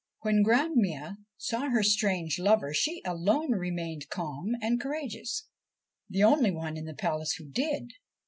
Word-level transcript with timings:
When 0.21 0.41
Grannmia 0.41 1.17
saw 1.37 1.69
her 1.69 1.83
strange 1.83 2.39
lover, 2.39 2.73
she 2.73 3.03
alone 3.05 3.51
remained 3.51 4.09
calm 4.09 4.55
and 4.59 4.81
courageous 4.81 5.45
the 6.09 6.23
only 6.23 6.49
one 6.49 6.75
in 6.75 6.85
the 6.85 6.95
palace 6.95 7.33
who 7.33 7.45
did. 7.47 7.91